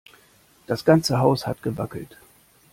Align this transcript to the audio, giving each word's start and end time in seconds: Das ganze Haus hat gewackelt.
Das 0.65 0.83
ganze 0.83 1.19
Haus 1.19 1.45
hat 1.45 1.61
gewackelt. 1.61 2.17